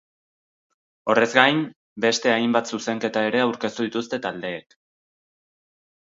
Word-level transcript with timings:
Horrez 1.13 1.27
gain, 1.33 1.59
beste 2.05 2.31
hainbat 2.35 2.71
zuzenketa 2.77 3.23
ere 3.27 3.43
aurkeztu 3.43 3.85
dituzte 3.89 4.19
taldeek. 4.25 4.75